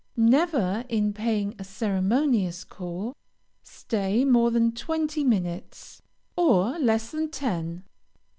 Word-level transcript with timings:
Never, 0.17 0.83
in 0.89 1.13
paying 1.13 1.53
a 1.59 1.63
ceremonious 1.63 2.63
call, 2.63 3.15
stay 3.61 4.25
more 4.25 4.49
than 4.49 4.71
twenty 4.71 5.23
minutes, 5.23 6.01
or 6.35 6.79
less 6.79 7.11
than 7.11 7.29
ten. 7.29 7.83